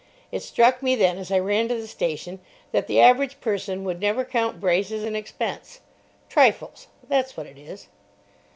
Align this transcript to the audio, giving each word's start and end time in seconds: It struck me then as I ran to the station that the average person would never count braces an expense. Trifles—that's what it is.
It 0.31 0.41
struck 0.41 0.81
me 0.81 0.95
then 0.95 1.19
as 1.19 1.31
I 1.31 1.37
ran 1.37 1.67
to 1.67 1.75
the 1.79 1.85
station 1.85 2.39
that 2.71 2.87
the 2.87 2.99
average 2.99 3.39
person 3.39 3.83
would 3.83 4.01
never 4.01 4.25
count 4.25 4.59
braces 4.59 5.03
an 5.03 5.15
expense. 5.15 5.79
Trifles—that's 6.27 7.37
what 7.37 7.45
it 7.45 7.59
is. 7.59 7.87